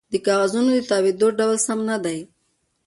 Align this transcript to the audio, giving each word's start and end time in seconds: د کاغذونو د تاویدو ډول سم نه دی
د 0.11 0.13
کاغذونو 0.27 0.69
د 0.73 0.79
تاویدو 0.91 1.27
ډول 1.39 1.57
سم 1.65 1.79
نه 1.89 1.97
دی 2.05 2.19